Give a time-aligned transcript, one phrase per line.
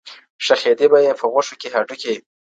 [0.45, 2.15] ښخېدی به یې په غوښو کي هډوکی.